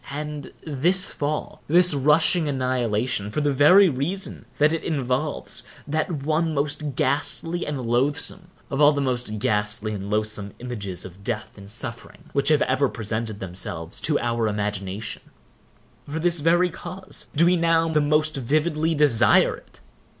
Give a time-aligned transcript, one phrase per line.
[0.09, 7.67] And this fall—this rushing annihilation—for the very reason that it involves that one most ghastly
[7.67, 12.49] and loathsome of all the most ghastly and loathsome images of death and suffering which
[12.49, 18.35] have ever presented themselves to our imagination—for this very cause do we now the most
[18.37, 19.81] vividly desire it.